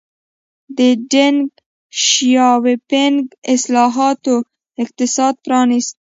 [0.77, 0.79] د
[1.11, 1.39] ډینګ
[2.03, 3.21] شیاوپینګ
[3.53, 4.35] اصلاحاتو
[4.83, 5.97] اقتصاد پرانیسته.